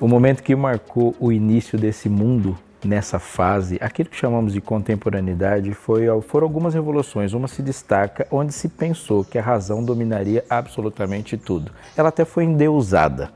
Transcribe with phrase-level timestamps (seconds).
[0.00, 5.74] O momento que marcou o início desse mundo nessa fase, aquilo que chamamos de contemporaneidade,
[5.74, 7.34] foi, foram algumas revoluções.
[7.34, 11.70] Uma se destaca onde se pensou que a razão dominaria absolutamente tudo.
[11.94, 13.30] Ela até foi endeusada.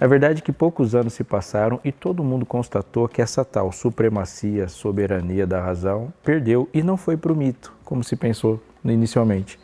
[0.00, 3.70] A verdade é que poucos anos se passaram e todo mundo constatou que essa tal
[3.70, 9.58] supremacia, soberania da razão perdeu e não foi para o mito, como se pensou inicialmente.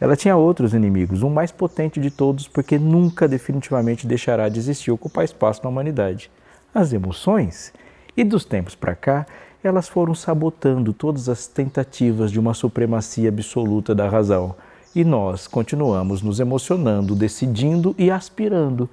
[0.00, 4.90] Ela tinha outros inimigos, um mais potente de todos, porque nunca definitivamente deixará de existir,
[4.90, 6.30] ocupar espaço na humanidade.
[6.74, 7.72] As emoções.
[8.16, 9.26] E dos tempos para cá,
[9.62, 14.54] elas foram sabotando todas as tentativas de uma supremacia absoluta da razão.
[14.94, 18.88] E nós continuamos nos emocionando, decidindo e aspirando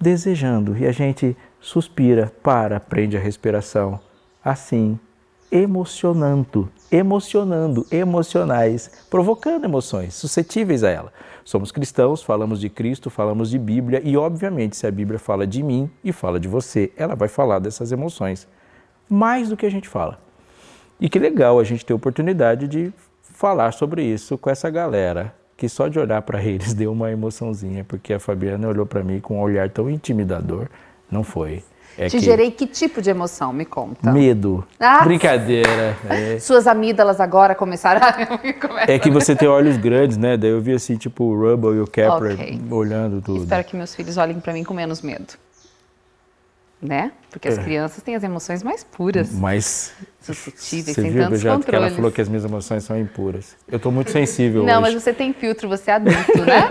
[0.00, 4.00] desejando e a gente suspira, para, prende a respiração.
[4.42, 4.98] Assim,
[5.50, 11.12] emocionando, emocionando, emocionais, provocando emoções, suscetíveis a ela.
[11.44, 15.62] Somos cristãos, falamos de Cristo, falamos de Bíblia e, obviamente, se a Bíblia fala de
[15.62, 18.46] mim e fala de você, ela vai falar dessas emoções
[19.08, 20.20] mais do que a gente fala.
[21.00, 25.34] E que legal a gente ter a oportunidade de falar sobre isso com essa galera
[25.56, 29.18] que só de olhar para eles deu uma emoçãozinha, porque a Fabiana olhou para mim
[29.20, 30.68] com um olhar tão intimidador.
[31.10, 31.64] Não foi.
[31.98, 32.24] É Te que...
[32.24, 33.52] gerei que tipo de emoção?
[33.52, 34.10] Me conta.
[34.12, 34.64] Medo.
[34.78, 35.04] Ah.
[35.04, 35.96] Brincadeira.
[36.08, 36.38] É.
[36.38, 38.84] Suas amígdalas agora começaram a...
[38.90, 40.36] É que você tem olhos grandes, né?
[40.36, 42.60] Daí eu vi assim, tipo, o Rubble e o Kepler okay.
[42.70, 43.42] olhando tudo.
[43.42, 45.34] Espero que meus filhos olhem para mim com menos medo
[46.82, 47.12] né?
[47.30, 47.62] Porque as é.
[47.62, 49.32] crianças têm as emoções mais puras.
[49.32, 51.64] Mais suscetíveis, você sem viu, tantos controles.
[51.66, 53.56] que ela falou que as minhas emoções são impuras.
[53.68, 54.94] Eu estou muito sensível Não, hoje.
[54.94, 56.66] mas você tem filtro, você é adulto, né?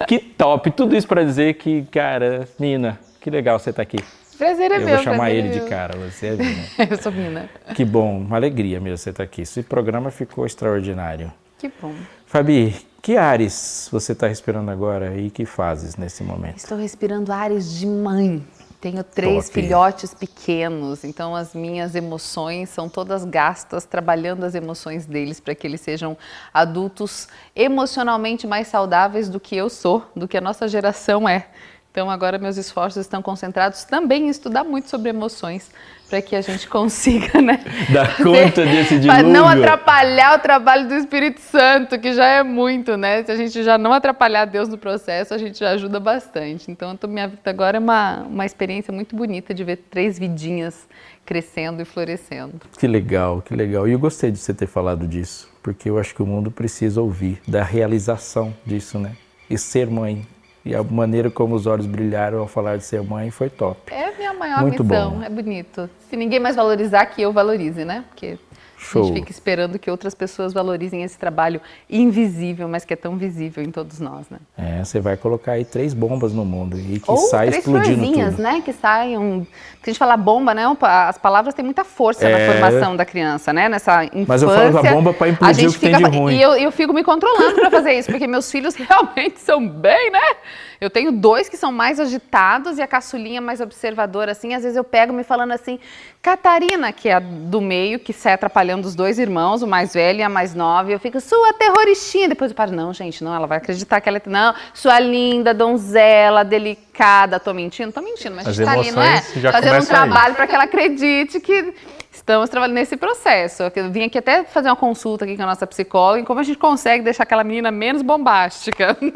[0.08, 0.70] que top!
[0.70, 3.98] Tudo isso para dizer que, cara, Nina, que legal você estar tá aqui.
[4.38, 4.88] Prazer é eu meu.
[4.88, 6.62] Eu vou chamar ele é de cara, você é Nina.
[6.88, 7.50] eu sou Nina.
[7.74, 9.42] Que bom, uma alegria mesmo você estar tá aqui.
[9.42, 11.32] Esse programa ficou extraordinário.
[11.58, 11.92] Que bom.
[12.24, 16.58] Fabi, que ares você está respirando agora e que fazes nesse momento?
[16.58, 18.46] Estou respirando ares de mãe.
[18.80, 19.60] Tenho três Top.
[19.60, 25.66] filhotes pequenos, então as minhas emoções são todas gastas trabalhando as emoções deles para que
[25.66, 26.16] eles sejam
[26.54, 27.26] adultos
[27.56, 31.48] emocionalmente mais saudáveis do que eu sou, do que a nossa geração é.
[31.96, 35.70] Então agora meus esforços estão concentrados também em estudar muito sobre emoções,
[36.10, 37.64] para que a gente consiga, né?
[37.90, 39.08] Dar conta desse dilúvio.
[39.08, 43.22] Para não atrapalhar o trabalho do Espírito Santo, que já é muito, né?
[43.22, 46.70] Se a gente já não atrapalhar Deus no processo, a gente já ajuda bastante.
[46.70, 50.86] Então, minha vida agora é uma, uma experiência muito bonita de ver três vidinhas
[51.24, 52.60] crescendo e florescendo.
[52.78, 53.88] Que legal, que legal.
[53.88, 57.00] E eu gostei de você ter falado disso, porque eu acho que o mundo precisa
[57.00, 59.12] ouvir da realização disso, né?
[59.48, 60.26] E ser mãe,
[60.66, 63.92] e a maneira como os olhos brilharam ao falar de ser mãe foi top.
[63.94, 65.22] É a minha maior Muito missão, bom.
[65.22, 65.88] é bonito.
[66.10, 68.04] Se ninguém mais valorizar, que eu valorize, né?
[68.08, 68.36] Porque
[68.86, 69.02] Show.
[69.02, 71.60] A gente fica esperando que outras pessoas valorizem esse trabalho
[71.90, 74.38] invisível, mas que é tão visível em todos nós, né?
[74.56, 78.04] É, você vai colocar aí três bombas no mundo e que Ou sai três explodindo
[78.04, 78.42] tudo.
[78.42, 78.62] né?
[78.64, 79.46] Que saiam...
[79.82, 80.64] Que a gente fala bomba, né?
[80.80, 82.32] As palavras têm muita força é...
[82.32, 83.68] na formação da criança, né?
[83.68, 84.26] Nessa infância.
[84.28, 85.98] Mas eu falo a bomba para implodir o que fica...
[85.98, 86.36] tem de ruim.
[86.36, 90.10] E eu, eu fico me controlando para fazer isso, porque meus filhos realmente são bem,
[90.10, 90.36] né?
[90.80, 94.54] Eu tenho dois que são mais agitados e a caçulinha mais observadora, assim.
[94.54, 95.78] Às vezes eu pego me falando assim,
[96.20, 100.18] Catarina, que é a do meio, que sai atrapalhando os dois irmãos, o mais velho
[100.18, 102.28] e a mais nova, e eu fico, sua terroristinha.
[102.28, 104.22] Depois eu paro, não, gente, não, ela vai acreditar que ela é.
[104.26, 107.40] Não, sua linda, donzela, delicada.
[107.40, 107.92] Tô mentindo?
[107.92, 109.20] Tô mentindo, mas As a gente tá ali, não é?
[109.20, 111.74] Fazendo um trabalho para que ela acredite que
[112.16, 113.62] estamos trabalhando nesse processo.
[113.62, 116.42] Eu vim aqui até fazer uma consulta aqui com a nossa psicóloga em como a
[116.42, 118.96] gente consegue deixar aquela menina menos bombástica.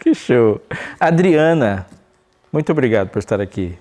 [0.00, 0.60] Que show.
[0.98, 1.86] Adriana,
[2.52, 3.78] muito obrigado por estar aqui.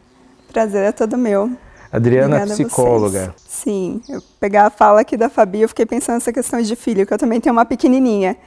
[0.53, 1.57] Prazer é todo meu.
[1.91, 3.35] Adriana, Obrigada psicóloga.
[3.37, 7.05] Sim, eu pegar a fala aqui da Fabi, eu fiquei pensando nessa questão de filho,
[7.05, 8.37] que eu também tenho uma pequenininha.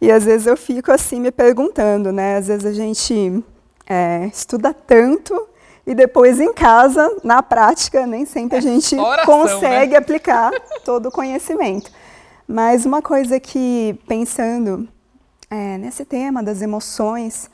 [0.00, 2.36] E às vezes eu fico assim me perguntando, né?
[2.36, 3.44] Às vezes a gente
[3.86, 5.48] é, estuda tanto
[5.86, 9.98] e depois em casa, na prática, nem sempre a é gente Oração, consegue né?
[9.98, 10.50] aplicar
[10.84, 11.90] todo o conhecimento.
[12.48, 14.88] Mas uma coisa que, pensando
[15.50, 17.50] é, nesse tema das emoções,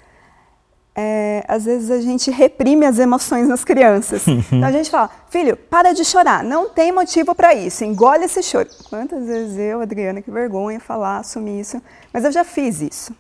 [0.95, 4.27] é, às vezes a gente reprime as emoções nas crianças.
[4.29, 8.43] então a gente fala, filho, para de chorar, não tem motivo para isso, engole esse
[8.43, 8.69] choro.
[8.89, 11.81] Quantas vezes eu, Adriana, que vergonha falar, assumir isso,
[12.13, 13.15] mas eu já fiz isso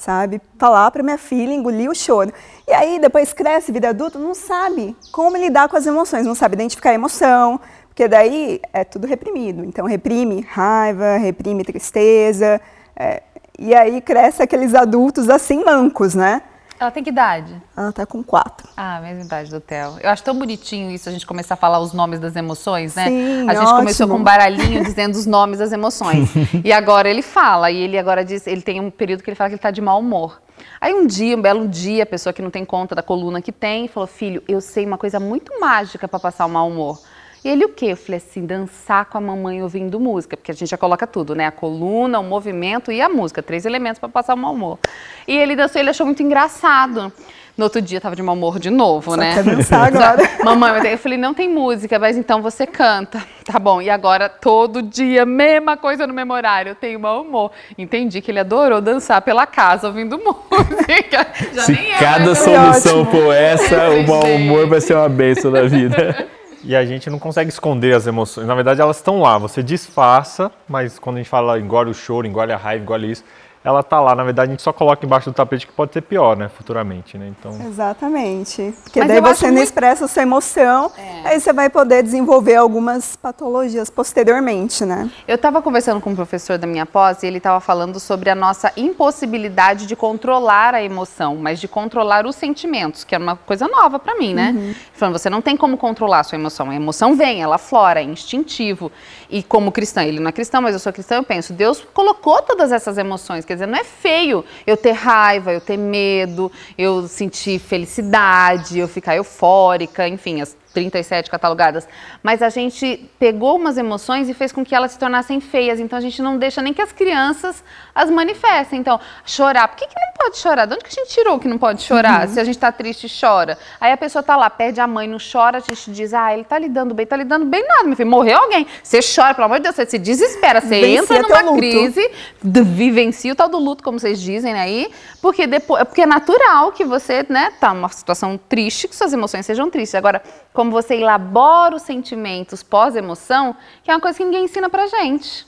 [0.00, 0.40] sabe?
[0.58, 2.32] Falar para minha filha engolir o choro.
[2.66, 6.54] E aí depois cresce, vida adulta, não sabe como lidar com as emoções, não sabe
[6.54, 9.62] identificar a emoção, porque daí é tudo reprimido.
[9.62, 12.58] Então reprime raiva, reprime tristeza,
[12.96, 13.22] é,
[13.58, 16.40] e aí cresce aqueles adultos assim mancos, né?
[16.80, 17.52] Ela tem que idade?
[17.76, 18.66] Ela tá com quatro.
[18.74, 19.98] Ah, mesma idade do Theo.
[20.02, 23.04] Eu acho tão bonitinho isso, a gente começar a falar os nomes das emoções, né?
[23.04, 23.78] Sim, a gente ótimo.
[23.80, 26.30] começou com um baralhinho dizendo os nomes das emoções.
[26.64, 29.50] e agora ele fala, e ele agora diz, ele tem um período que ele fala
[29.50, 30.40] que ele tá de mau humor.
[30.80, 33.52] Aí um dia, um belo dia, a pessoa que não tem conta da coluna que
[33.52, 36.98] tem, falou: Filho, eu sei uma coisa muito mágica para passar o mau humor.
[37.44, 37.86] E ele o quê?
[37.86, 41.34] Eu falei assim, dançar com a mamãe ouvindo música, porque a gente já coloca tudo,
[41.34, 41.46] né?
[41.46, 44.78] A coluna, o movimento e a música, três elementos para passar o mau humor.
[45.26, 47.10] E ele dançou, ele achou muito engraçado.
[47.56, 49.34] No outro dia tava de mau humor de novo, Só né?
[49.34, 50.22] quer dançar agora.
[50.44, 53.22] Mamãe, mas aí eu falei, não tem música, mas então você canta.
[53.50, 57.50] Tá bom, e agora todo dia, mesma coisa no mesmo horário, eu tenho mau humor.
[57.76, 61.26] Entendi que ele adorou dançar pela casa ouvindo música.
[61.52, 63.10] Já Se nem é cada solução ótimo.
[63.10, 66.28] for essa, o mau humor vai ser uma bênção na vida.
[66.62, 68.46] E a gente não consegue esconder as emoções.
[68.46, 69.38] Na verdade, elas estão lá.
[69.38, 73.24] Você disfarça, mas quando a gente fala engole o choro, engole a raiva, engole isso,
[73.62, 74.14] ela tá lá.
[74.14, 76.48] Na verdade, a gente só coloca embaixo do tapete que pode ser pior, né?
[76.48, 77.28] Futuramente, né?
[77.38, 78.74] Então, Exatamente.
[78.82, 81.28] Porque Mas daí você não muito- expressa a sua emoção, É.
[81.28, 85.10] aí você vai poder desenvolver algumas patologias posteriormente, né?
[85.28, 88.34] Eu estava conversando com um professor da minha pós e ele estava falando sobre a
[88.34, 93.66] nossa impossibilidade de controlar a emoção, mas de controlar os sentimentos, que é uma coisa
[93.68, 94.74] nova para mim, né?
[94.92, 96.70] Falando, você não tem como controlar a sua emoção.
[96.70, 98.90] A emoção vem, ela flora, é instintivo.
[99.30, 102.42] E como cristã, ele não é cristão, mas eu sou cristã, eu penso, Deus colocou
[102.42, 103.44] todas essas emoções.
[103.44, 108.88] Quer dizer, não é feio eu ter raiva, eu ter medo, eu sentir felicidade, eu
[108.88, 111.88] ficar eufórica, enfim, as 37 catalogadas,
[112.22, 115.98] mas a gente pegou umas emoções e fez com que elas se tornassem feias, então
[115.98, 117.62] a gente não deixa nem que as crianças
[117.94, 118.80] as manifestem.
[118.80, 120.66] Então, chorar, por que, que não pode chorar?
[120.66, 122.28] De onde que a gente tirou que não pode chorar?
[122.28, 123.58] Se a gente tá triste, chora.
[123.80, 126.44] Aí a pessoa tá lá, perde a mãe, não chora, a gente diz, ah, ele
[126.44, 128.66] tá lidando bem, tá lidando bem nada, meu filho, morreu alguém.
[128.82, 132.10] Você chora, pelo amor de Deus, você se desespera, você Vivencia entra numa crise,
[132.42, 134.90] vivencia o tal do luto, como vocês dizem aí,
[135.20, 139.44] porque depois, porque é natural que você, né, tá numa situação triste, que suas emoções
[139.46, 139.94] sejam tristes.
[139.94, 140.22] Agora,
[140.60, 145.46] como você elabora os sentimentos pós-emoção, que é uma coisa que ninguém ensina pra gente.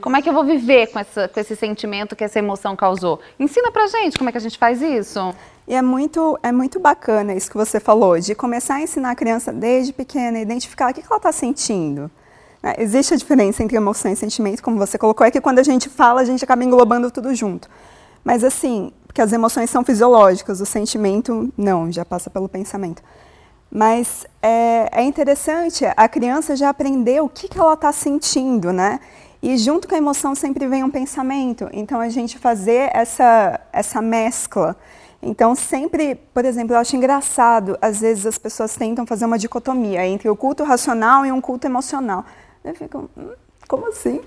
[0.00, 3.20] Como é que eu vou viver com, essa, com esse sentimento que essa emoção causou?
[3.38, 5.32] Ensina pra gente como é que a gente faz isso.
[5.68, 9.14] E é muito, é muito bacana isso que você falou, de começar a ensinar a
[9.14, 12.10] criança desde pequena, a identificar o que que ela está sentindo.
[12.60, 12.74] né?
[12.78, 15.88] Existe a diferença entre emoção e sentimento, como você colocou, é que quando a gente
[15.88, 17.70] fala, a gente acaba englobando tudo junto.
[18.24, 23.04] Mas assim, porque as emoções são fisiológicas, o sentimento não, já passa pelo pensamento.
[23.74, 29.00] Mas é, é interessante, a criança já aprendeu o que, que ela está sentindo, né?
[29.42, 31.70] E junto com a emoção sempre vem um pensamento.
[31.72, 34.76] Então a gente fazer essa, essa mescla.
[35.22, 40.06] Então sempre, por exemplo, eu acho engraçado, às vezes as pessoas tentam fazer uma dicotomia
[40.06, 42.26] entre o culto racional e um culto emocional.
[42.62, 43.30] Eu fico, "Hum,
[43.66, 44.20] como assim?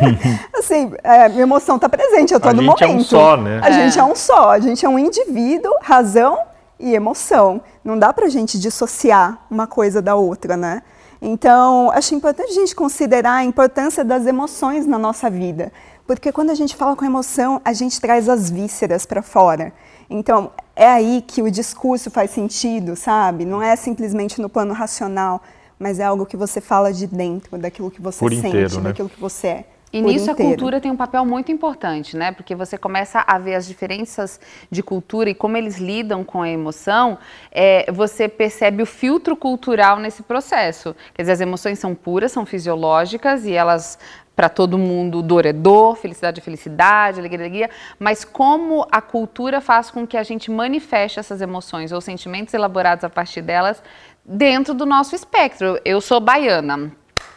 [0.58, 3.04] assim, é, minha emoção está presente a A todo gente é um momento.
[3.04, 3.60] só, né?
[3.62, 6.38] A gente é um só, a gente é um indivíduo, razão
[6.78, 7.60] e emoção.
[7.84, 10.82] Não dá pra gente dissociar uma coisa da outra, né?
[11.20, 15.72] Então, acho importante a gente considerar a importância das emoções na nossa vida.
[16.06, 19.72] Porque quando a gente fala com emoção, a gente traz as vísceras para fora.
[20.08, 23.44] Então, é aí que o discurso faz sentido, sabe?
[23.44, 25.42] Não é simplesmente no plano racional,
[25.78, 28.90] mas é algo que você fala de dentro, daquilo que você Por sente, inteiro, né?
[28.90, 29.64] daquilo que você é.
[29.98, 30.50] E nisso inteiro.
[30.50, 32.32] a cultura tem um papel muito importante, né?
[32.32, 34.40] Porque você começa a ver as diferenças
[34.70, 37.18] de cultura e como eles lidam com a emoção,
[37.50, 40.94] é, você percebe o filtro cultural nesse processo.
[41.14, 43.98] Quer dizer, as emoções são puras, são fisiológicas e elas
[44.36, 49.00] para todo mundo, dor é dor, felicidade é felicidade, alegria é alegria, mas como a
[49.00, 53.82] cultura faz com que a gente manifeste essas emoções ou sentimentos elaborados a partir delas
[54.22, 55.80] dentro do nosso espectro.
[55.86, 56.92] Eu sou baiana,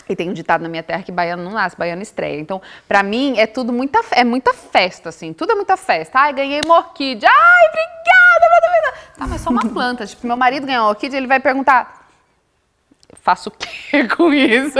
[0.10, 2.39] e tem um ditado na minha terra que baiano não nasce, baiano estreia.
[2.39, 5.32] Então, pra mim, é tudo muita, é muita festa, assim.
[5.32, 6.20] Tudo é muita festa.
[6.20, 7.30] Ai, ganhei uma orquídea.
[7.30, 8.00] Ai, obrigada.
[9.20, 10.06] Tá, mas só uma planta.
[10.06, 11.99] tipo, meu marido ganhou uma orquídea, ele vai perguntar...
[13.22, 14.78] Faço o que com isso?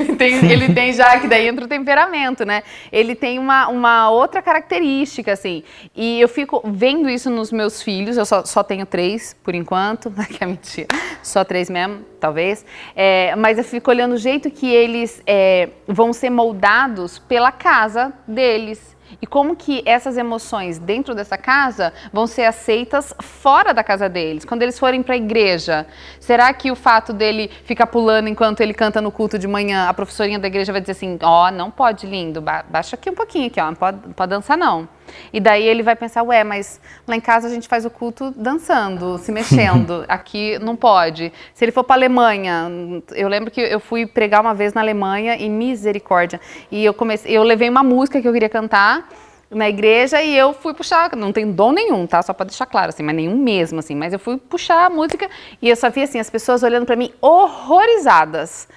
[0.00, 2.62] Ele tem, ele tem já, que daí entra o temperamento, né?
[2.90, 5.62] Ele tem uma, uma outra característica, assim.
[5.94, 10.10] E eu fico vendo isso nos meus filhos, eu só, só tenho três, por enquanto,
[10.32, 10.88] que é mentira,
[11.22, 12.64] só três mesmo, talvez.
[12.96, 18.12] É, mas eu fico olhando o jeito que eles é, vão ser moldados pela casa
[18.26, 18.96] deles.
[19.20, 24.44] E como que essas emoções dentro dessa casa vão ser aceitas fora da casa deles,
[24.44, 25.86] quando eles forem para a igreja?
[26.20, 29.94] Será que o fato dele ficar pulando enquanto ele canta no culto de manhã, a
[29.94, 33.14] professorinha da igreja vai dizer assim: ó, oh, não pode, lindo, ba baixa aqui um
[33.14, 34.88] pouquinho aqui, ó, não pode, não pode dançar não.
[35.32, 38.32] E daí ele vai pensar: ué, mas lá em casa a gente faz o culto
[38.36, 41.32] dançando, se mexendo, aqui não pode.
[41.54, 42.70] Se ele for para a Alemanha,
[43.14, 46.40] eu lembro que eu fui pregar uma vez na Alemanha e misericórdia.
[46.70, 49.08] E eu comecei, eu levei uma música que eu queria cantar
[49.50, 52.22] na igreja e eu fui puxar, não tem dom nenhum, tá?
[52.22, 53.94] Só para deixar claro, assim, mas nenhum mesmo, assim.
[53.94, 55.28] Mas eu fui puxar a música
[55.60, 58.68] e eu só vi, assim, as pessoas olhando para mim horrorizadas.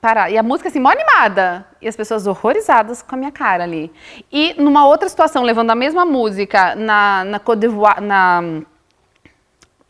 [0.00, 1.66] Para, e a música, assim, mó animada.
[1.82, 3.92] E as pessoas horrorizadas com a minha cara ali.
[4.30, 8.40] E numa outra situação, levando a mesma música na, na Côte d'Ivoire, na...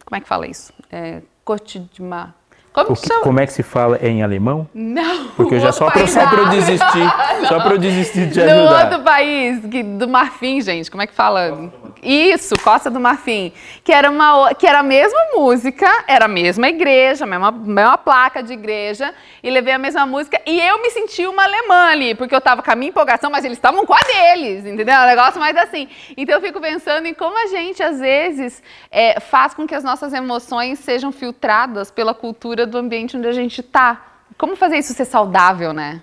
[0.05, 0.73] Como é que fala isso?
[0.91, 2.33] É, Côte d'Ivoire.
[2.73, 4.69] Como, que, como é que se fala em alemão?
[4.73, 5.29] Não.
[5.29, 7.11] Porque eu já só para só eu desistir,
[7.49, 8.85] só para eu desistir de no ajudar.
[8.85, 11.73] outro país, que, do Marfim, gente, como é que fala?
[12.03, 13.53] Isso, Costa do Marfim,
[13.83, 17.99] que era uma que era a mesma música, era a mesma igreja, a mesma, mesma
[17.99, 19.13] placa de igreja,
[19.43, 22.63] e levei a mesma música e eu me senti uma alemã ali, porque eu tava
[22.63, 24.95] com a minha empolgação, mas eles estavam com a deles, entendeu?
[24.95, 25.89] Um negócio mais assim.
[26.17, 29.85] Então eu fico pensando em como a gente às vezes é, faz com que as
[29.85, 34.05] nossas emoções sejam filtradas pela cultura do ambiente onde a gente está.
[34.37, 36.01] Como fazer isso ser saudável, né?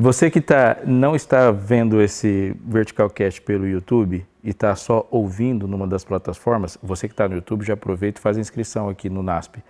[0.00, 5.66] Você que tá, não está vendo esse Vertical Cast pelo YouTube e está só ouvindo
[5.66, 9.08] numa das plataformas, você que está no YouTube já aproveita e faz a inscrição aqui
[9.08, 9.62] no NASP,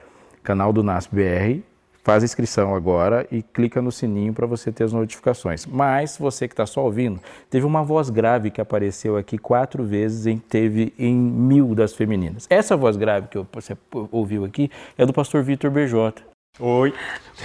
[0.43, 1.63] canal do NASP BR,
[2.09, 5.67] faz a inscrição agora e clica no sininho para você ter as notificações.
[5.67, 7.21] Mas você que está só ouvindo,
[7.51, 12.47] teve uma voz grave que apareceu aqui quatro vezes e teve em mil das femininas.
[12.49, 13.77] Essa voz grave que você
[14.11, 16.28] ouviu aqui é do pastor Vitor Berjota.
[16.61, 16.93] Oi.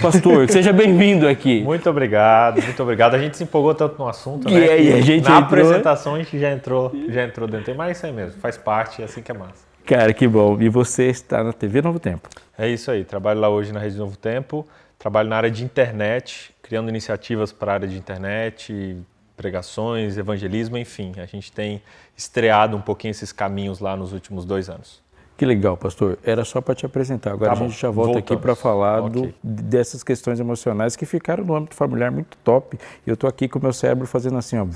[0.02, 1.62] Pastor, seja bem-vindo aqui.
[1.62, 3.14] Muito obrigado, muito obrigado.
[3.14, 4.68] A gente se empolgou tanto no assunto, e né?
[4.68, 5.60] Aí, a gente na entrou...
[5.60, 7.72] apresentação a gente já entrou, já entrou dentro.
[7.76, 9.64] Mas é isso aí mesmo, faz parte, é assim que é massa.
[9.86, 10.60] Cara, que bom.
[10.60, 12.28] E você está na TV Novo Tempo.
[12.58, 14.66] É isso aí, trabalho lá hoje na Rede Novo Tempo,
[14.98, 18.96] trabalho na área de internet, criando iniciativas para a área de internet,
[19.36, 21.12] pregações, evangelismo, enfim.
[21.18, 21.80] A gente tem
[22.16, 25.03] estreado um pouquinho esses caminhos lá nos últimos dois anos.
[25.36, 26.18] Que legal, pastor.
[26.22, 27.32] Era só para te apresentar.
[27.32, 28.32] Agora tá a gente já volta Voltamos.
[28.32, 29.34] aqui para falar okay.
[29.42, 32.78] do, dessas questões emocionais que ficaram no âmbito familiar muito top.
[33.04, 34.66] E eu estou aqui com o meu cérebro fazendo assim, ó,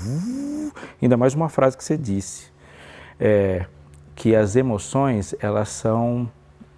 [1.01, 2.51] ainda mais uma frase que você disse.
[3.17, 3.65] É,
[4.15, 6.29] que as emoções, elas são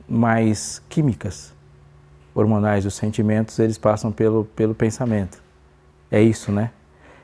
[0.08, 1.52] mais químicas,
[2.36, 2.86] hormonais.
[2.86, 5.42] Os sentimentos, eles passam pelo, pelo pensamento.
[6.12, 6.72] É isso, né?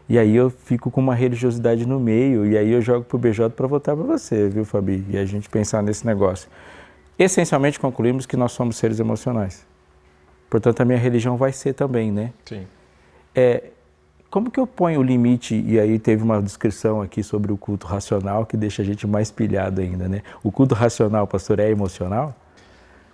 [0.09, 3.49] E aí eu fico com uma religiosidade no meio, e aí eu jogo pro BJ
[3.49, 5.03] para votar para você, viu, Fabi?
[5.09, 6.49] E a gente pensar nesse negócio.
[7.19, 9.65] Essencialmente concluímos que nós somos seres emocionais.
[10.49, 12.31] Portanto, a minha religião vai ser também, né?
[12.45, 12.65] Sim.
[13.35, 13.63] É,
[14.29, 15.55] como que eu ponho o limite?
[15.67, 19.29] E aí teve uma descrição aqui sobre o culto racional que deixa a gente mais
[19.29, 20.21] pilhado ainda, né?
[20.43, 22.35] O culto racional, pastor, é emocional?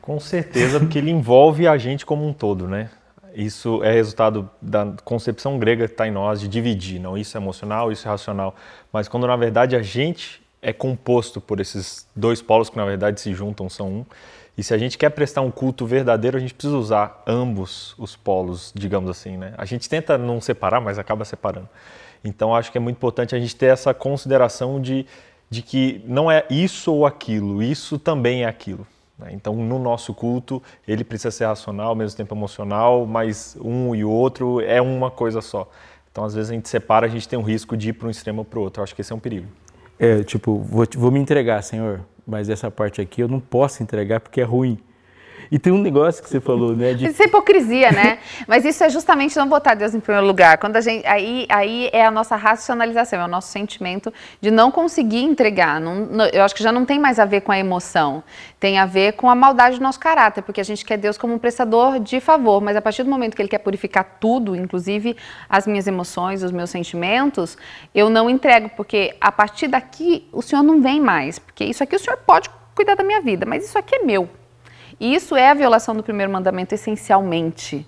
[0.02, 2.90] Com certeza, porque ele envolve a gente como um todo, né?
[3.36, 7.42] Isso é resultado da concepção grega que está em nós de dividir, não isso é
[7.42, 8.56] emocional, isso é racional.
[8.92, 13.20] Mas quando na verdade a gente é composto por esses dois polos que na verdade
[13.20, 14.06] se juntam, são um.
[14.58, 18.16] E se a gente quer prestar um culto verdadeiro, a gente precisa usar ambos os
[18.16, 19.54] polos, digamos assim, né?
[19.58, 21.68] A gente tenta não separar, mas acaba separando.
[22.24, 25.06] Então acho que é muito importante a gente ter essa consideração de,
[25.50, 28.88] de que não é isso ou aquilo, isso também é aquilo.
[29.18, 29.30] Né?
[29.32, 34.04] Então, no nosso culto, ele precisa ser racional, ao mesmo tempo emocional, mas um e
[34.04, 35.70] o outro é uma coisa só.
[36.12, 38.12] Então, às vezes a gente separa, a gente tem um risco de ir para um
[38.12, 38.82] extremo ou para o outro.
[38.82, 39.48] Eu acho que esse é um perigo.
[39.98, 44.20] É, tipo, vou, vou me entregar, Senhor, mas essa parte aqui eu não posso entregar
[44.20, 44.78] porque é ruim.
[45.52, 46.94] E tem um negócio que você falou, né?
[46.94, 47.08] De...
[47.08, 48.20] Isso é hipocrisia, né?
[48.48, 50.58] Mas isso é justamente não botar Deus em primeiro lugar.
[50.58, 54.72] Quando a gente, aí, aí é a nossa racionalização, é o nosso sentimento de não
[54.72, 55.80] conseguir entregar.
[55.80, 58.24] Não, não, eu acho que já não tem mais a ver com a emoção.
[58.60, 61.34] Tem a ver com a maldade do nosso caráter, porque a gente quer Deus como
[61.34, 62.62] um prestador de favor.
[62.62, 65.16] Mas a partir do momento que Ele quer purificar tudo, inclusive
[65.50, 67.58] as minhas emoções, os meus sentimentos,
[67.94, 71.40] eu não entrego, porque a partir daqui o Senhor não vem mais.
[71.40, 74.30] Porque isso aqui o Senhor pode cuidar da minha vida, mas isso aqui é meu.
[75.00, 77.86] E isso é a violação do primeiro mandamento essencialmente.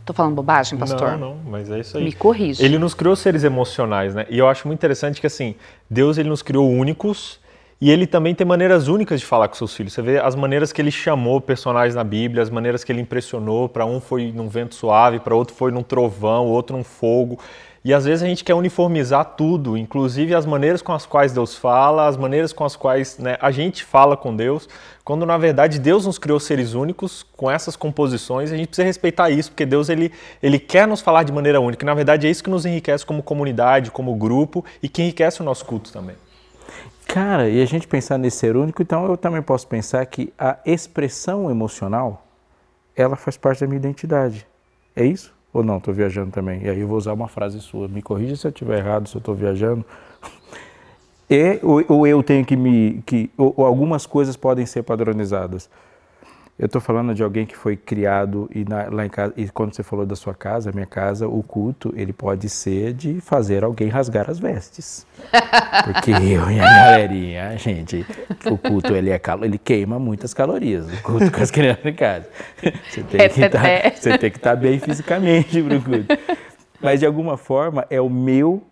[0.00, 1.12] Estou falando bobagem, pastor?
[1.12, 2.04] Não, não, mas é isso aí.
[2.04, 2.64] Me corrija.
[2.64, 4.26] Ele nos criou seres emocionais, né?
[4.28, 5.54] E eu acho muito interessante que, assim,
[5.88, 7.39] Deus ele nos criou únicos
[7.80, 9.94] e ele também tem maneiras únicas de falar com seus filhos.
[9.94, 13.70] Você vê as maneiras que ele chamou personagens na Bíblia, as maneiras que ele impressionou.
[13.70, 17.38] Para um foi num vento suave, para outro foi num trovão, outro num fogo.
[17.82, 21.54] E às vezes a gente quer uniformizar tudo, inclusive as maneiras com as quais Deus
[21.54, 24.68] fala, as maneiras com as quais né, a gente fala com Deus,
[25.02, 29.30] quando na verdade Deus nos criou seres únicos com essas composições, a gente precisa respeitar
[29.30, 31.82] isso, porque Deus ele, ele quer nos falar de maneira única.
[31.82, 35.40] E, na verdade é isso que nos enriquece como comunidade, como grupo e que enriquece
[35.40, 36.16] o nosso culto também.
[37.12, 40.58] Cara, e a gente pensar nesse ser único, então eu também posso pensar que a
[40.64, 42.24] expressão emocional,
[42.94, 44.46] ela faz parte da minha identidade.
[44.94, 45.34] É isso?
[45.52, 46.62] Ou não, estou viajando também.
[46.62, 47.88] E aí eu vou usar uma frase sua.
[47.88, 49.84] Me corrija se eu estiver errado, se eu estou viajando.
[51.28, 53.02] E, ou, ou, eu tenho que me.
[53.04, 55.68] Que, ou, ou algumas coisas podem ser padronizadas.
[56.60, 59.74] Eu estou falando de alguém que foi criado e na, lá em casa, e quando
[59.74, 63.88] você falou da sua casa, minha casa, o culto, ele pode ser de fazer alguém
[63.88, 65.06] rasgar as vestes.
[65.84, 68.04] Porque eu e a galerinha, gente,
[68.44, 72.28] o culto ele, é, ele queima muitas calorias, o culto com as crianças em casa.
[72.90, 76.18] Você tem que tá, estar tá bem fisicamente para o culto.
[76.78, 78.69] Mas de alguma forma é o meu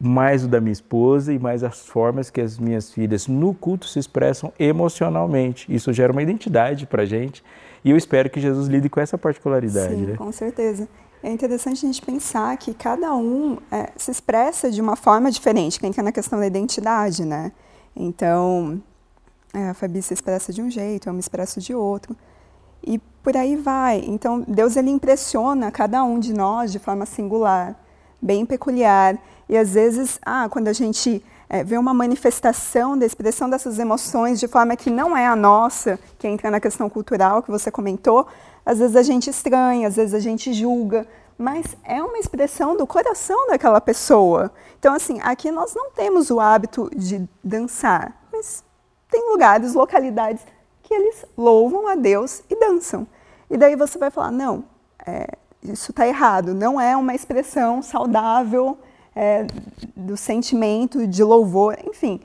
[0.00, 3.86] mais o da minha esposa e mais as formas que as minhas filhas no culto
[3.86, 5.72] se expressam emocionalmente.
[5.72, 7.44] Isso gera uma identidade para a gente
[7.84, 9.94] e eu espero que Jesus lide com essa particularidade.
[9.94, 10.16] Sim, né?
[10.16, 10.88] com certeza.
[11.22, 15.78] É interessante a gente pensar que cada um é, se expressa de uma forma diferente,
[15.78, 17.52] que entra na questão da identidade, né?
[17.94, 18.82] Então,
[19.52, 22.16] é, a Fabi se expressa de um jeito, eu me expresso de outro.
[22.82, 24.02] E por aí vai.
[24.06, 27.78] Então, Deus ele impressiona cada um de nós de forma singular,
[28.20, 29.18] bem peculiar.
[29.48, 34.38] E às vezes, ah, quando a gente é, vê uma manifestação da expressão dessas emoções
[34.38, 38.26] de forma que não é a nossa, que entra na questão cultural que você comentou,
[38.64, 42.86] às vezes a gente estranha, às vezes a gente julga, mas é uma expressão do
[42.86, 44.52] coração daquela pessoa.
[44.78, 48.62] Então, assim, aqui nós não temos o hábito de dançar, mas
[49.10, 50.44] tem lugares, localidades
[50.82, 53.06] que eles louvam a Deus e dançam.
[53.50, 54.64] E daí você vai falar, não,
[55.04, 55.26] é,
[55.62, 58.78] isso está errado, não é uma expressão saudável
[59.14, 59.46] é,
[59.96, 62.20] do sentimento de louvor, enfim.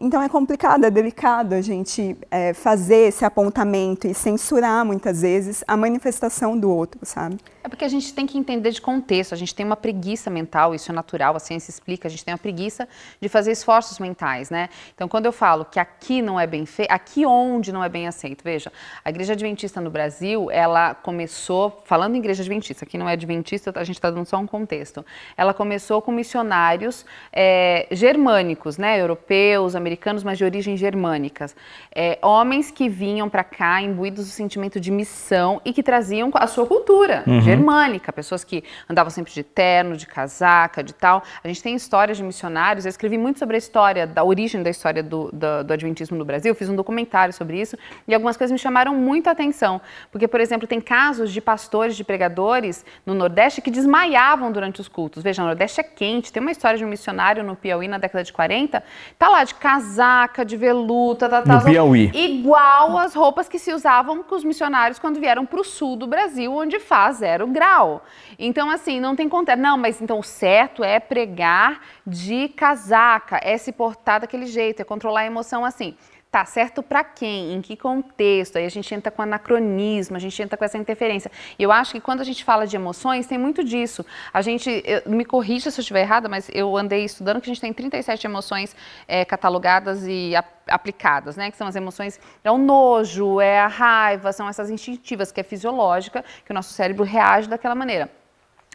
[0.00, 5.64] Então é complicado, é delicado a gente é, fazer esse apontamento e censurar muitas vezes
[5.66, 7.36] a manifestação do outro, sabe?
[7.68, 10.74] É porque a gente tem que entender de contexto, a gente tem uma preguiça mental,
[10.74, 12.88] isso é natural, a ciência explica, a gente tem uma preguiça
[13.20, 14.70] de fazer esforços mentais, né?
[14.94, 18.08] Então, quando eu falo que aqui não é bem feito, aqui onde não é bem
[18.08, 18.72] aceito, veja,
[19.04, 23.70] a igreja adventista no Brasil, ela começou, falando em igreja adventista, aqui não é adventista,
[23.74, 25.04] a gente está dando só um contexto,
[25.36, 28.98] ela começou com missionários é, germânicos, né?
[28.98, 31.54] Europeus, americanos, mas de origem germânicas.
[31.94, 36.46] É, homens que vinham para cá imbuídos do sentimento de missão e que traziam a
[36.46, 41.22] sua cultura, uhum germânica, pessoas que andavam sempre de terno, de casaca, de tal.
[41.42, 44.70] A gente tem histórias de missionários, eu escrevi muito sobre a história, da origem da
[44.70, 48.52] história do, do, do Adventismo no Brasil, fiz um documentário sobre isso, e algumas coisas
[48.52, 49.80] me chamaram muito a atenção.
[50.10, 54.88] Porque, por exemplo, tem casos de pastores, de pregadores no Nordeste que desmaiavam durante os
[54.88, 55.22] cultos.
[55.22, 58.24] Veja, o Nordeste é quente, tem uma história de um missionário no Piauí na década
[58.24, 58.82] de 40,
[59.18, 62.10] tá lá de casaca, de veluta, tá, tá, no Piauí.
[62.14, 66.06] igual as roupas que se usavam com os missionários quando vieram para o sul do
[66.06, 68.04] Brasil, onde faz zero grau.
[68.38, 69.60] Então, assim, não tem contexto.
[69.60, 74.84] Não, mas então o certo é pregar de casaca, é se portar daquele jeito, é
[74.84, 75.96] controlar a emoção assim.
[76.30, 77.54] Tá certo para quem?
[77.54, 78.56] Em que contexto?
[78.56, 81.30] Aí a gente entra com anacronismo, a gente entra com essa interferência.
[81.58, 84.04] E eu acho que quando a gente fala de emoções, tem muito disso.
[84.30, 87.54] A gente, eu, me corrija se eu estiver errada, mas eu andei estudando que a
[87.54, 91.50] gente tem 37 emoções é, catalogadas e a, aplicadas, né?
[91.50, 95.42] Que são as emoções, é o nojo, é a raiva, são essas instintivas, que é
[95.42, 98.10] fisiológica, que o nosso cérebro reage daquela maneira.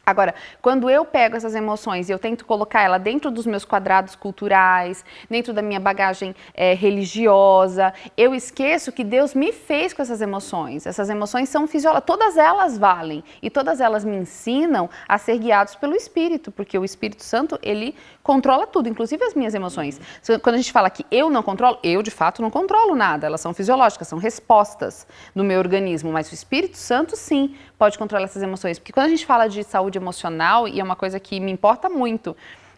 [0.05, 4.15] Agora, quando eu pego essas emoções e eu tento colocar ela dentro dos meus quadrados
[4.15, 10.19] culturais, dentro da minha bagagem é, religiosa, eu esqueço que Deus me fez com essas
[10.19, 10.85] emoções.
[10.85, 15.75] Essas emoções são fisiológicas, todas elas valem e todas elas me ensinam a ser guiados
[15.75, 20.01] pelo Espírito, porque o Espírito Santo, ele controla tudo, inclusive as minhas emoções.
[20.41, 23.39] Quando a gente fala que eu não controlo, eu de fato não controlo nada, elas
[23.39, 28.43] são fisiológicas, são respostas do meu organismo, mas o Espírito Santo sim pode controlar essas
[28.43, 31.39] emoções, porque quando a gente fala de saúde saúde emocional e é uma coisa que
[31.39, 32.35] me importa muito.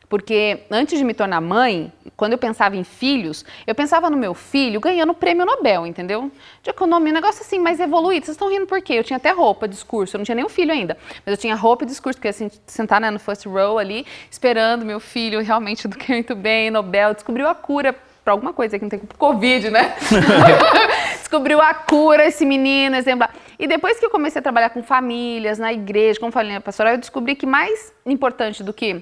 [0.07, 4.35] Porque antes de me tornar mãe, quando eu pensava em filhos, eu pensava no meu
[4.35, 6.31] filho ganhando o prêmio Nobel, entendeu?
[6.61, 8.23] De economia, um negócio assim mais evoluído.
[8.23, 8.93] Vocês estão rindo por quê?
[8.93, 10.15] Eu tinha até roupa, discurso.
[10.15, 13.01] Eu não tinha nenhum filho ainda, mas eu tinha roupa e discurso, porque assim, sentar
[13.01, 17.47] né, no first row ali, esperando meu filho realmente do que muito bem, Nobel, descobriu
[17.47, 19.95] a cura para alguma coisa que não tem Covid, né?
[21.17, 23.27] Descobriu a cura, esse menino, exemplo.
[23.57, 26.93] E depois que eu comecei a trabalhar com famílias, na igreja, como falei na pastoral,
[26.93, 29.01] eu descobri que mais importante do que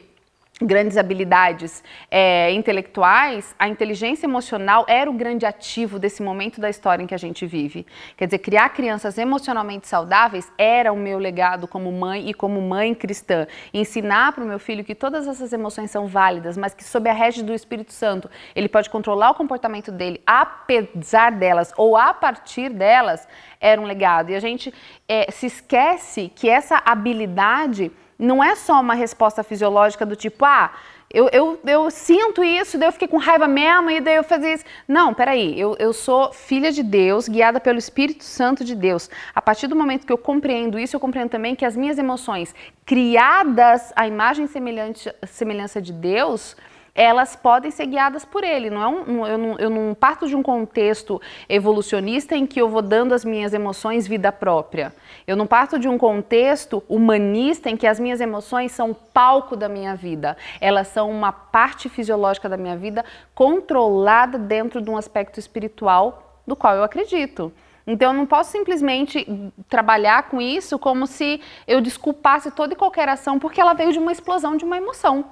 [0.62, 7.04] grandes habilidades é, intelectuais, a inteligência emocional era o grande ativo desse momento da história
[7.04, 7.86] em que a gente vive.
[8.16, 12.94] Quer dizer, criar crianças emocionalmente saudáveis era o meu legado como mãe e como mãe
[12.94, 13.48] cristã.
[13.74, 17.14] Ensinar para o meu filho que todas essas emoções são válidas, mas que sob a
[17.14, 22.70] régide do Espírito Santo, ele pode controlar o comportamento dele apesar delas ou a partir
[22.70, 23.28] delas,
[23.60, 24.30] era um legado.
[24.30, 24.74] E a gente
[25.08, 27.92] é, se esquece que essa habilidade
[28.24, 30.72] não é só uma resposta fisiológica do tipo, ah,
[31.14, 34.56] eu, eu, eu sinto isso, daí eu fiquei com raiva mesmo e daí eu fazia
[34.56, 34.66] isso.
[34.88, 39.10] Não, peraí, eu, eu sou filha de Deus, guiada pelo Espírito Santo de Deus.
[39.36, 42.56] A partir do momento que eu compreendo isso, eu compreendo também que as minhas emoções,
[42.84, 46.56] criadas à imagem e semelhança de Deus,
[46.96, 48.70] elas podem ser guiadas por ele.
[48.70, 52.70] Não é um, eu, não, eu não parto de um contexto evolucionista em que eu
[52.70, 54.94] vou dando as minhas emoções vida própria.
[55.26, 59.68] Eu não parto de um contexto humanista em que as minhas emoções são palco da
[59.68, 60.38] minha vida.
[60.62, 63.04] Elas são uma parte fisiológica da minha vida
[63.34, 67.52] controlada dentro de um aspecto espiritual do qual eu acredito.
[67.88, 69.28] Então eu não posso simplesmente
[69.68, 74.00] trabalhar com isso como se eu desculpasse toda e qualquer ação porque ela veio de
[74.00, 75.26] uma explosão de uma emoção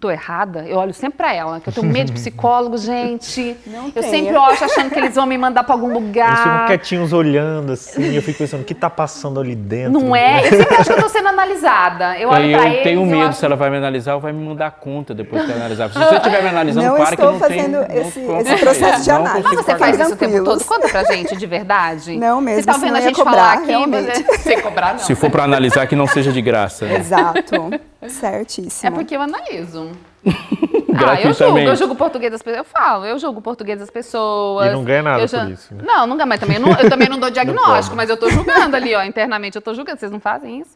[0.00, 3.56] tô errada, eu olho sempre para ela, que eu tenho medo de psicólogo, gente.
[3.66, 6.28] Não eu sempre olho achando que eles vão me mandar para algum lugar.
[6.28, 10.00] Eles ficam quietinhos olhando assim, eu fico pensando, o que tá passando ali dentro?
[10.00, 10.46] Não é?
[10.46, 12.18] Eu sempre acho que eu tô sendo analisada.
[12.18, 12.78] Eu olho para eles.
[12.78, 13.38] Eu tenho medo acho...
[13.38, 15.90] se ela vai me analisar ou vai me mandar conta depois de analisar.
[15.90, 19.04] Se você estiver me analisando, não para que eu não fazendo tenho, esse, esse processo
[19.04, 19.44] de análise.
[19.44, 20.64] Mas você faz isso o tempo todo?
[20.64, 22.16] Conta pra gente, de verdade.
[22.24, 24.24] Não mesmo, Você tá vendo a gente cobrar, falar aqui, realmente.
[24.26, 24.98] mas sem cobrar não.
[24.98, 26.86] Se for para analisar, que não seja de graça.
[26.86, 26.96] Né?
[26.96, 27.70] Exato.
[28.08, 28.88] Certíssimo.
[28.88, 29.92] É porque eu analiso.
[30.24, 32.58] ah, eu julgo, eu julgo o português das pessoas.
[32.58, 34.68] Eu falo, eu julgo o português das pessoas.
[34.68, 35.44] E não ganha nada já...
[35.44, 35.74] por isso.
[35.74, 35.82] Né?
[35.86, 38.76] Não, não ganha, mas também não, eu também não dou diagnóstico, mas eu tô julgando
[38.76, 39.98] ali, ó, internamente eu tô julgando.
[39.98, 40.72] Vocês não fazem isso?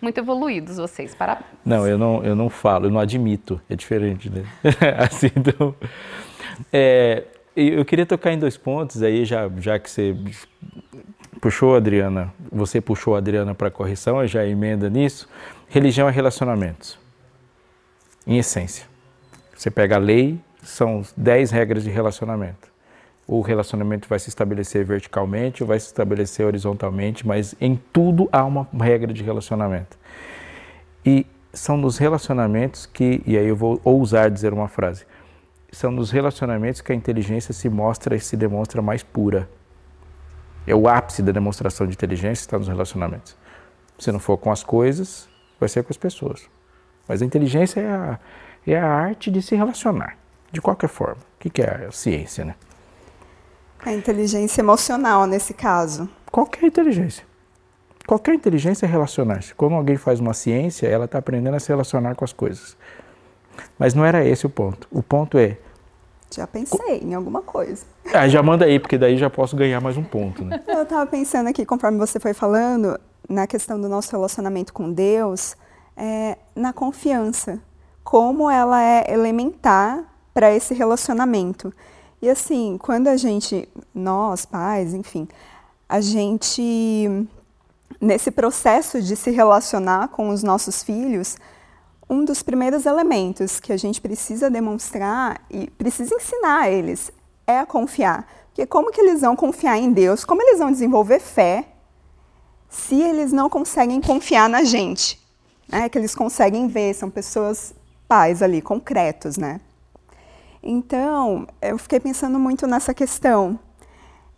[0.00, 1.46] Muito evoluídos vocês, parabéns.
[1.64, 3.60] Não, eu não, eu não falo, eu não admito.
[3.68, 4.44] É diferente, né?
[4.98, 5.74] assim, então.
[6.72, 10.16] É, eu queria tocar em dois pontos aí, já, já que você
[11.40, 15.28] puxou a Adriana, você puxou a Adriana para correção, já emenda nisso.
[15.68, 16.98] Religião é relacionamentos,
[18.26, 18.86] em essência.
[19.56, 22.68] Você pega a lei, são 10 regras de relacionamento.
[23.26, 28.66] O relacionamento vai se estabelecer verticalmente vai se estabelecer horizontalmente, mas em tudo há uma
[28.80, 29.96] regra de relacionamento.
[31.06, 35.04] E são nos relacionamentos que, e aí eu vou ousar dizer uma frase,
[35.72, 39.48] são nos relacionamentos que a inteligência se mostra e se demonstra mais pura.
[40.70, 43.36] É o ápice da demonstração de inteligência está nos relacionamentos.
[43.98, 45.28] Se não for com as coisas,
[45.58, 46.48] vai ser com as pessoas.
[47.08, 48.18] Mas a inteligência é a,
[48.64, 50.16] é a arte de se relacionar,
[50.52, 51.16] de qualquer forma.
[51.16, 52.54] O que é a ciência, né?
[53.84, 56.08] A inteligência emocional, nesse caso.
[56.30, 57.24] Qualquer inteligência.
[58.06, 59.52] Qualquer inteligência é relacionar-se.
[59.56, 62.76] Quando alguém faz uma ciência, ela está aprendendo a se relacionar com as coisas.
[63.76, 64.86] Mas não era esse o ponto.
[64.88, 65.58] O ponto é.
[66.32, 67.84] Já pensei em alguma coisa.
[68.12, 70.60] Ah, já manda aí, porque daí já posso ganhar mais um ponto, né?
[70.66, 75.56] Eu estava pensando aqui, conforme você foi falando, na questão do nosso relacionamento com Deus,
[75.96, 77.60] é, na confiança.
[78.02, 81.72] Como ela é elementar para esse relacionamento.
[82.20, 85.28] E assim, quando a gente, nós, pais, enfim,
[85.88, 87.28] a gente,
[88.00, 91.36] nesse processo de se relacionar com os nossos filhos,
[92.10, 97.12] um dos primeiros elementos que a gente precisa demonstrar e precisa ensinar a eles
[97.46, 98.28] é a confiar.
[98.48, 100.24] Porque como que eles vão confiar em Deus?
[100.24, 101.68] Como eles vão desenvolver fé
[102.68, 105.20] se eles não conseguem confiar na gente?
[105.68, 105.88] Né?
[105.88, 107.72] Que eles conseguem ver, são pessoas
[108.08, 109.60] pais ali, concretos, né?
[110.60, 113.58] Então, eu fiquei pensando muito nessa questão.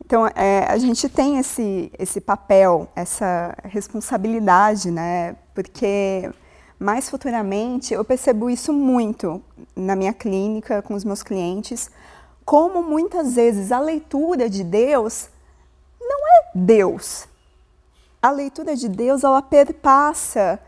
[0.04, 5.36] Então, é, a gente tem esse, esse papel, essa responsabilidade, né?
[5.54, 6.30] Porque
[6.82, 9.40] mais futuramente, eu percebo isso muito
[9.74, 11.90] na minha clínica, com os meus clientes,
[12.44, 15.28] como muitas vezes a leitura de Deus
[16.00, 17.28] não é Deus.
[18.20, 20.58] A leitura de Deus, ela perpassa,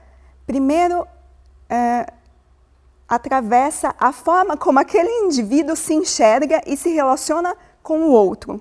[0.46, 1.06] primeiro,
[1.68, 2.06] é,
[3.08, 8.60] atravessa a forma como aquele indivíduo se enxerga e se relaciona com o outro.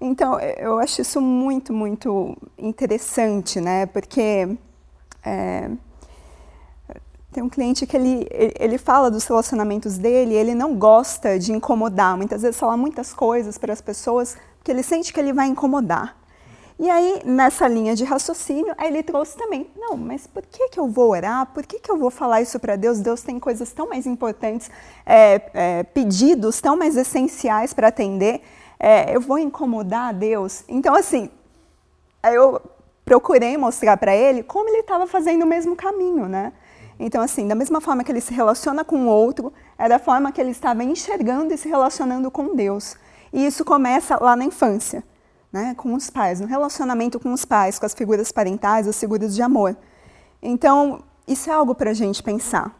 [0.00, 3.86] Então, eu acho isso muito, muito interessante, né?
[3.86, 4.56] Porque
[5.24, 5.70] é,
[7.36, 8.26] tem um cliente que ele,
[8.58, 12.16] ele fala dos relacionamentos dele, ele não gosta de incomodar.
[12.16, 16.16] Muitas vezes fala muitas coisas para as pessoas porque ele sente que ele vai incomodar.
[16.78, 20.88] E aí, nessa linha de raciocínio, ele trouxe também, não, mas por que, que eu
[20.88, 21.44] vou orar?
[21.52, 23.00] Por que, que eu vou falar isso para Deus?
[23.00, 24.70] Deus tem coisas tão mais importantes,
[25.04, 28.40] é, é, pedidos tão mais essenciais para atender.
[28.80, 30.64] É, eu vou incomodar a Deus?
[30.66, 31.30] Então, assim,
[32.24, 32.62] eu
[33.04, 36.54] procurei mostrar para ele como ele estava fazendo o mesmo caminho, né?
[36.98, 40.32] Então, assim, da mesma forma que ele se relaciona com o outro, é da forma
[40.32, 42.96] que ele estava enxergando e se relacionando com Deus.
[43.32, 45.04] E isso começa lá na infância,
[45.52, 49.34] né, com os pais, no relacionamento com os pais, com as figuras parentais, as figuras
[49.34, 49.76] de amor.
[50.42, 52.74] Então, isso é algo para a gente pensar.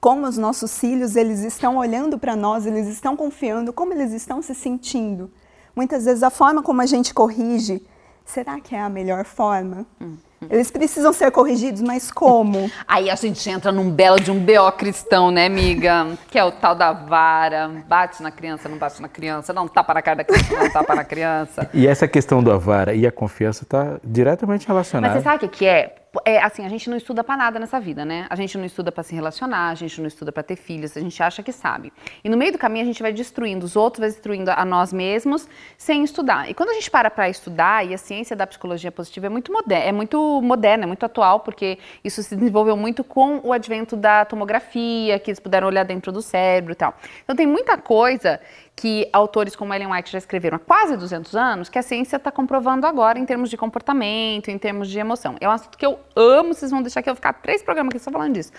[0.00, 4.42] Como os nossos filhos, eles estão olhando para nós, eles estão confiando, como eles estão
[4.42, 5.30] se sentindo.
[5.74, 7.86] Muitas vezes a forma como a gente corrige,
[8.24, 9.86] será que é a melhor forma?
[10.00, 10.16] Hum.
[10.50, 12.70] Eles precisam ser corrigidos, mas como?
[12.86, 16.06] Aí a gente entra num belo de um BO cristão, né, amiga?
[16.30, 17.70] Que é o tal da vara.
[17.88, 20.94] Bate na criança, não bate na criança, não tapa na cara da criança, não tapa
[20.94, 21.70] na criança.
[21.72, 25.14] E essa questão da vara e a confiança está diretamente relacionada.
[25.14, 25.94] Mas você sabe o que é?
[26.24, 28.26] É, assim, a gente não estuda para nada nessa vida, né?
[28.30, 31.00] A gente não estuda para se relacionar, a gente não estuda para ter filhos, a
[31.00, 31.92] gente acha que sabe.
[32.22, 34.92] E no meio do caminho a gente vai destruindo os outros, vai destruindo a nós
[34.92, 36.50] mesmos sem estudar.
[36.50, 39.52] E quando a gente para para estudar, e a ciência da psicologia positiva é muito
[39.52, 43.96] moderna, é muito moderna, é muito atual, porque isso se desenvolveu muito com o advento
[43.96, 46.94] da tomografia, que eles puderam olhar dentro do cérebro e tal.
[47.24, 48.40] Então tem muita coisa
[48.76, 52.30] que autores como Ellen White já escreveram há quase 200 anos, que a ciência está
[52.30, 55.34] comprovando agora em termos de comportamento, em termos de emoção.
[55.40, 57.98] É um assunto que eu amo, vocês vão deixar que eu ficar três programas aqui
[57.98, 58.52] só falando disso.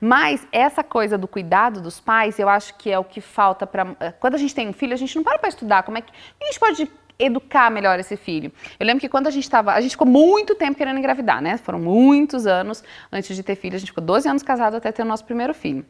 [0.00, 3.96] Mas essa coisa do cuidado dos pais, eu acho que é o que falta para...
[4.20, 6.12] Quando a gente tem um filho, a gente não para para estudar como é que
[6.40, 8.52] a gente pode educar melhor esse filho.
[8.78, 11.56] Eu lembro que quando a gente estava, a gente ficou muito tempo querendo engravidar, né?
[11.58, 15.02] Foram muitos anos antes de ter filho, a gente ficou 12 anos casado até ter
[15.02, 15.84] o nosso primeiro filho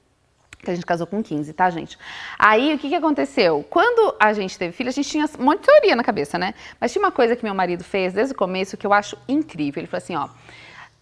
[0.65, 1.99] que a gente casou com 15, tá, gente?
[2.39, 3.65] Aí, o que, que aconteceu?
[3.69, 6.55] Quando a gente teve filho, a gente tinha um monte de teoria na cabeça, né?
[6.81, 9.81] Mas tinha uma coisa que meu marido fez desde o começo que eu acho incrível.
[9.81, 10.29] Ele falou assim, ó...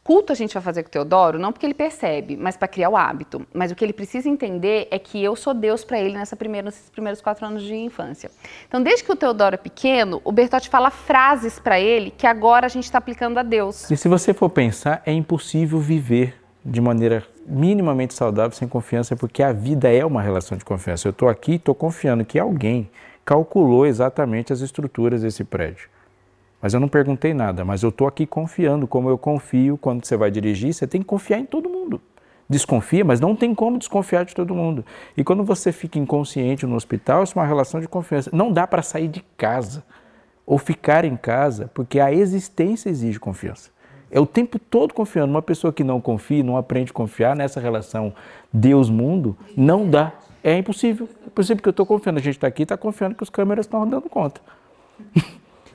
[0.05, 2.91] Culto a gente vai fazer com o Teodoro, não porque ele percebe, mas para criar
[2.91, 3.47] o hábito.
[3.55, 6.65] Mas o que ele precisa entender é que eu sou Deus para ele nessa primeira,
[6.65, 8.29] nesses primeiros quatro anos de infância.
[8.67, 12.67] Então, desde que o Teodoro é pequeno, o Bertotti fala frases para ele que agora
[12.67, 13.89] a gente está aplicando a Deus.
[13.93, 19.43] E se você for pensar, é impossível viver de maneira minimamente saudável sem confiança, porque
[19.43, 21.07] a vida é uma relação de confiança.
[21.07, 22.91] Eu estou aqui e estou confiando que alguém
[23.25, 25.89] calculou exatamente as estruturas desse prédio.
[26.61, 30.17] Mas eu não perguntei nada, mas eu estou aqui confiando, como eu confio quando você
[30.17, 32.01] vai dirigir, você tem que confiar em todo mundo.
[32.49, 34.85] Desconfia, mas não tem como desconfiar de todo mundo.
[35.17, 38.31] E quando você fica inconsciente no hospital, isso é uma relação de confiança.
[38.33, 39.83] Não dá para sair de casa
[40.47, 43.72] ou ficar em casa, porque a existência exige confiança.
[44.13, 45.33] É o tempo todo confiando.
[45.33, 48.13] Uma pessoa que não confia, não aprende a confiar nessa relação
[48.53, 50.13] Deus-mundo, não dá.
[50.45, 51.09] É impossível.
[51.27, 52.19] É possível que eu estou confiando.
[52.19, 54.43] A gente está aqui está confiando que os câmeras estão dando conta.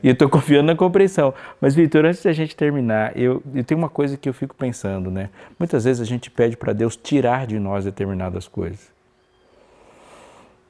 [0.04, 1.34] e eu estou confiando na compreensão.
[1.60, 5.10] Mas, Vitor, antes da gente terminar, eu, eu tenho uma coisa que eu fico pensando,
[5.10, 5.32] né?
[5.58, 8.92] Muitas vezes a gente pede para Deus tirar de nós determinadas coisas.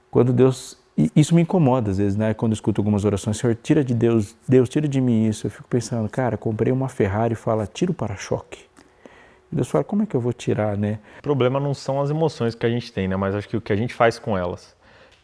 [0.09, 2.33] Quando Deus e isso me incomoda às vezes, né?
[2.33, 5.45] Quando eu escuto algumas orações, Senhor, tira de Deus, Deus, tira de mim isso.
[5.45, 8.65] Eu fico pensando, cara, comprei uma Ferrari e fala, tira o para-choque.
[9.51, 10.99] Deus fala, como é que eu vou tirar, né?
[11.19, 13.15] O problema não são as emoções que a gente tem, né?
[13.15, 14.75] Mas acho que o que a gente faz com elas.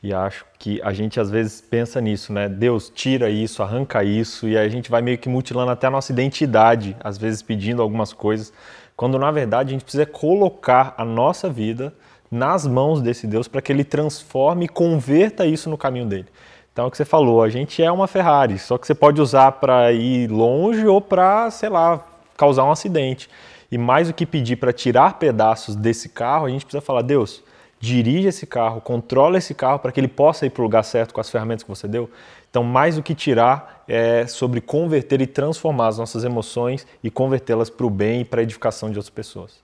[0.02, 2.48] E acho que a gente às vezes pensa nisso, né?
[2.48, 6.12] Deus tira isso, arranca isso, e a gente vai meio que mutilando até a nossa
[6.12, 8.54] identidade, às vezes pedindo algumas coisas,
[8.96, 11.94] quando na verdade a gente precisa colocar a nossa vida
[12.34, 16.26] nas mãos desse Deus para que ele transforme e converta isso no caminho dele.
[16.72, 19.22] Então, é o que você falou, a gente é uma Ferrari, só que você pode
[19.22, 22.04] usar para ir longe ou para, sei lá,
[22.36, 23.30] causar um acidente.
[23.72, 27.44] E mais do que pedir para tirar pedaços desse carro, a gente precisa falar: Deus,
[27.80, 31.14] dirige esse carro, controla esse carro para que ele possa ir para o lugar certo
[31.14, 32.10] com as ferramentas que você deu.
[32.50, 37.70] Então, mais do que tirar, é sobre converter e transformar as nossas emoções e convertê-las
[37.70, 39.63] para o bem e para a edificação de outras pessoas.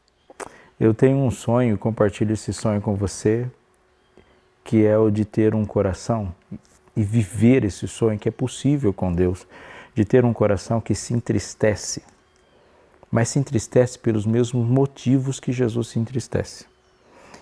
[0.79, 3.45] Eu tenho um sonho, compartilho esse sonho com você,
[4.63, 6.33] que é o de ter um coração
[6.95, 9.45] e viver esse sonho que é possível com Deus,
[9.93, 12.01] de ter um coração que se entristece,
[13.11, 16.65] mas se entristece pelos mesmos motivos que Jesus se entristece,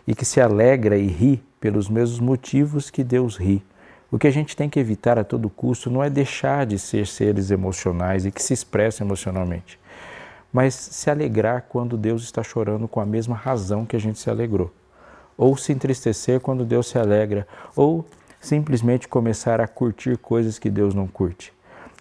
[0.08, 3.64] e que se alegra e ri pelos mesmos motivos que Deus ri.
[4.10, 7.06] O que a gente tem que evitar a todo custo não é deixar de ser
[7.06, 9.78] seres emocionais e que se expressam emocionalmente
[10.52, 14.30] mas se alegrar quando Deus está chorando com a mesma razão que a gente se
[14.30, 14.72] alegrou.
[15.38, 18.06] Ou se entristecer quando Deus se alegra, ou
[18.40, 21.54] simplesmente começar a curtir coisas que Deus não curte.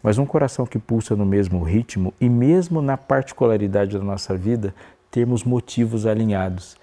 [0.02, 4.74] Mas um coração que pulsa no mesmo ritmo e mesmo na particularidade da nossa vida,
[5.10, 6.76] termos motivos alinhados.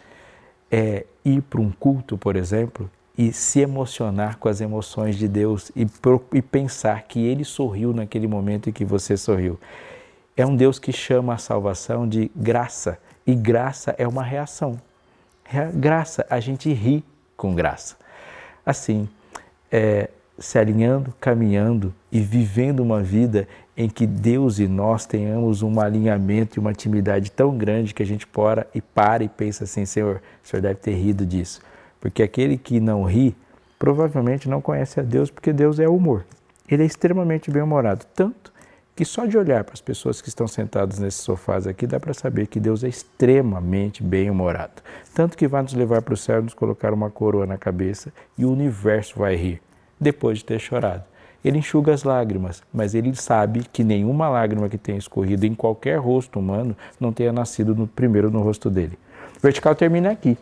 [0.69, 5.71] É ir para um culto, por exemplo, e se emocionar com as emoções de Deus
[5.76, 5.88] e,
[6.34, 9.60] e pensar que Ele sorriu naquele momento em que você sorriu
[10.35, 12.97] é um Deus que chama a salvação de graça.
[13.25, 14.79] E graça é uma reação.
[15.75, 17.03] Graça, a gente ri
[17.37, 17.95] com graça.
[18.65, 19.07] Assim,
[19.71, 25.79] é, se alinhando, caminhando e vivendo uma vida em que Deus e nós tenhamos um
[25.79, 29.85] alinhamento e uma intimidade tão grande que a gente para e para e pensa assim,
[29.85, 31.61] Senhor, o Senhor deve ter rido disso.
[31.99, 33.35] Porque aquele que não ri,
[33.79, 36.25] provavelmente não conhece a Deus, porque Deus é humor.
[36.69, 38.52] Ele é extremamente bem-humorado, tanto
[38.95, 42.13] que só de olhar para as pessoas que estão sentadas nesses sofás aqui dá para
[42.13, 44.84] saber que Deus é extremamente bem-humorado.
[45.15, 48.13] Tanto que vai nos levar para o céu e nos colocar uma coroa na cabeça
[48.38, 49.62] e o universo vai rir,
[49.99, 51.03] depois de ter chorado.
[51.43, 55.97] Ele enxuga as lágrimas, mas ele sabe que nenhuma lágrima que tenha escorrido em qualquer
[55.97, 58.97] rosto humano não tenha nascido no, primeiro no rosto dele.
[59.38, 60.38] O vertical termina aqui.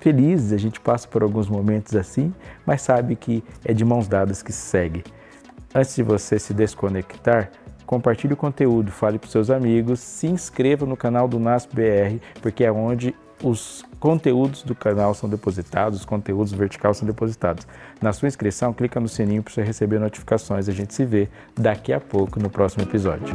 [0.00, 2.34] Felizes, a gente passa por alguns momentos assim,
[2.66, 5.04] mas sabe que é de mãos dadas que se segue
[5.74, 7.50] antes de você se desconectar,
[7.86, 12.64] compartilhe o conteúdo, fale para seus amigos, se inscreva no canal do NASP BR, porque
[12.64, 17.66] é onde os conteúdos do canal são depositados, os conteúdos vertical são depositados.
[18.00, 20.68] Na sua inscrição, clica no sininho para você receber notificações.
[20.68, 23.34] A gente se vê daqui a pouco no próximo episódio.